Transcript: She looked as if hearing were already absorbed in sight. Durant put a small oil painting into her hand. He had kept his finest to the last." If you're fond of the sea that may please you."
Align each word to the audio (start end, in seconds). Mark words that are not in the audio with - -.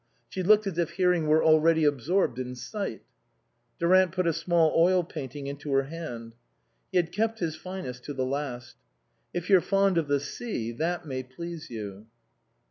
She 0.27 0.41
looked 0.41 0.65
as 0.65 0.79
if 0.79 0.93
hearing 0.93 1.27
were 1.27 1.43
already 1.43 1.83
absorbed 1.83 2.39
in 2.39 2.55
sight. 2.55 3.03
Durant 3.77 4.11
put 4.13 4.25
a 4.25 4.33
small 4.33 4.73
oil 4.75 5.03
painting 5.03 5.45
into 5.45 5.71
her 5.73 5.83
hand. 5.83 6.33
He 6.91 6.97
had 6.97 7.11
kept 7.11 7.37
his 7.37 7.55
finest 7.55 8.03
to 8.05 8.13
the 8.15 8.25
last." 8.25 8.77
If 9.35 9.47
you're 9.47 9.61
fond 9.61 9.99
of 9.99 10.07
the 10.07 10.19
sea 10.19 10.71
that 10.71 11.05
may 11.05 11.21
please 11.21 11.69
you." 11.69 12.07